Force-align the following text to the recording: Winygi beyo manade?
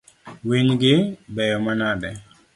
Winygi 0.47 0.93
beyo 1.35 1.57
manade? 1.65 2.09